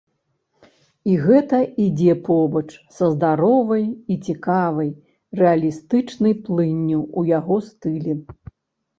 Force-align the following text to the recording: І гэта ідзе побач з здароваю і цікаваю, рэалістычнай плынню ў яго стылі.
І 1.09 1.15
гэта 1.25 1.57
ідзе 1.83 2.13
побач 2.29 2.63
з 2.95 3.09
здароваю 3.15 3.85
і 4.15 4.17
цікаваю, 4.29 4.85
рэалістычнай 5.41 6.33
плынню 6.47 6.97
ў 7.01 7.21
яго 7.37 7.59
стылі. 7.69 8.17